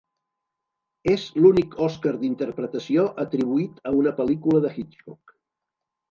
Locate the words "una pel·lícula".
3.99-4.63